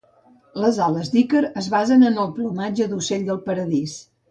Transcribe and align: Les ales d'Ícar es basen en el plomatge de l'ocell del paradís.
Les 0.63 0.79
ales 0.85 1.11
d'Ícar 1.15 1.43
es 1.61 1.67
basen 1.75 2.07
en 2.09 2.19
el 2.25 2.33
plomatge 2.41 2.91
de 2.91 2.97
l'ocell 2.97 3.31
del 3.31 3.43
paradís. 3.49 3.97